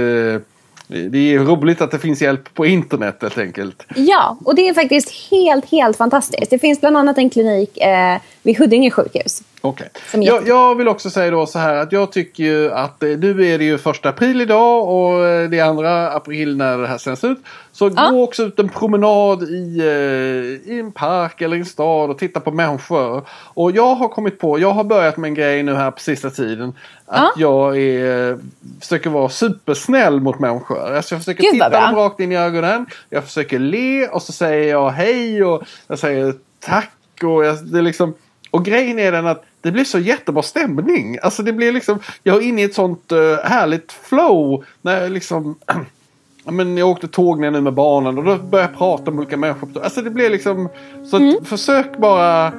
[0.88, 3.86] det är roligt att det finns hjälp på internet helt enkelt.
[3.96, 6.50] Ja, och det är faktiskt helt, helt fantastiskt.
[6.50, 9.42] Det finns bland annat en klinik eh, vid Huddinge sjukhus.
[9.60, 9.88] Okej.
[9.94, 10.24] Okay.
[10.24, 13.46] Jag, jag, vill också säga då så här att jag tycker ju att eh, nu
[13.46, 16.98] är det ju första april idag och eh, det är andra april när det här
[16.98, 17.38] sänds ut.
[17.72, 18.10] Så ja.
[18.10, 22.40] gå också ut en promenad i, eh, i en park eller en stad och titta
[22.40, 23.26] på människor.
[23.30, 26.30] Och jag har kommit på, jag har börjat med en grej nu här på sista
[26.30, 26.72] tiden.
[27.06, 27.32] Att ja.
[27.36, 28.38] jag är,
[28.80, 30.96] försöker vara supersnäll mot människor.
[30.96, 32.86] Alltså jag försöker Gud, titta dem rakt in i ögonen.
[33.10, 36.92] Jag försöker le och så säger jag hej och jag säger tack.
[37.22, 38.14] Och jag, det är liksom,
[38.50, 41.18] och grejen är den att det blir så jättebra stämning.
[41.22, 44.64] Alltså det blir liksom, jag är inne i ett sånt uh, härligt flow.
[44.82, 45.58] När jag liksom,
[46.44, 49.36] men jag åkte tåg ner nu med barnen och då började jag prata med olika
[49.36, 49.68] människor.
[49.82, 50.68] Alltså det blir liksom,
[51.10, 51.44] så mm.
[51.44, 52.52] försök bara uh,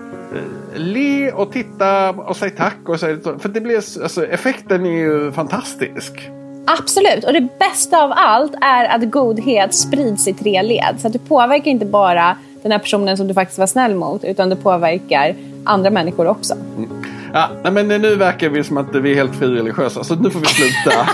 [0.76, 5.32] le och titta och säg tack och säg För det blir, alltså effekten är ju
[5.32, 6.30] fantastisk.
[6.80, 10.96] Absolut, och det bästa av allt är att godhet sprids i tre led.
[11.00, 14.24] Så att du påverkar inte bara den här personen som du faktiskt var snäll mot
[14.24, 16.54] utan du påverkar andra människor också.
[16.54, 16.90] Mm.
[17.34, 20.46] Ja, men nu verkar vi som att vi är helt frireligiösa så nu får vi
[20.46, 21.08] sluta.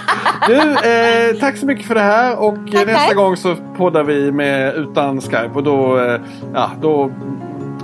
[0.47, 3.15] du, eh, tack så mycket för det här och tack, nästa tack.
[3.15, 6.21] gång så poddar vi med, utan Skype och då, eh,
[6.53, 7.11] ja, då,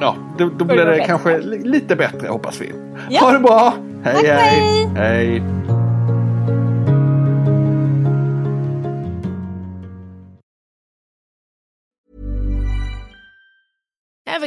[0.01, 2.74] ja, då, då blir det, det kanske lite bättre hoppas vi.
[3.09, 3.20] Ja.
[3.20, 3.74] Ha det bra!
[4.03, 4.89] Hej tack, hej!
[4.95, 5.36] hej.
[5.38, 5.80] Ever